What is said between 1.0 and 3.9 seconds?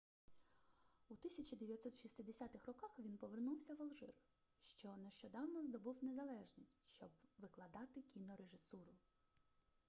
у 1960 роках він повернувся в